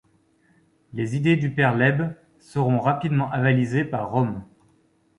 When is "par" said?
3.85-4.09